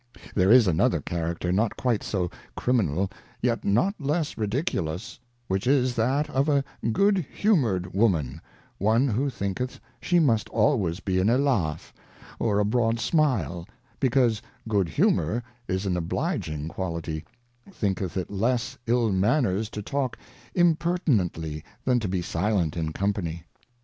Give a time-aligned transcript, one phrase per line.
[0.33, 6.27] There is another Character not quite so Criminal, yet not less Ridiculous; which is that
[6.27, 8.41] of a good humour' d Woman,
[8.79, 11.93] one who thinketh she must always be in a Laugh,
[12.39, 13.67] or a broad Smile,
[13.99, 17.23] because Good humour is an obliging Quality;
[17.71, 20.17] thinketh it less ill manners to talk
[20.55, 23.43] Impertinently, than to be silent in Company.